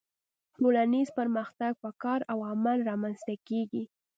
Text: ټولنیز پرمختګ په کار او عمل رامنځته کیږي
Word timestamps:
ټولنیز 0.57 1.07
پرمختګ 1.19 1.71
په 1.83 1.89
کار 2.03 2.19
او 2.31 2.37
عمل 2.51 2.77
رامنځته 2.89 3.33
کیږي 3.47 3.83